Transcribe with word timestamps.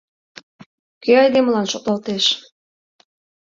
Кӧ 1.03 1.11
айдемылан 1.23 1.65
шотлалеш? 1.71 2.25